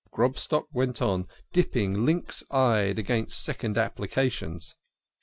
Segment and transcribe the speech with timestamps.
[0.09, 4.73] Grobstock went on dipping, lynx eyed against second applications.